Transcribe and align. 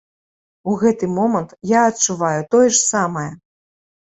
У 0.71 0.77
гэты 0.83 1.09
момант 1.17 1.53
я 1.73 1.83
адчуваю 1.91 2.41
тое 2.57 2.65
ж 2.67 2.75
самае! 2.89 3.31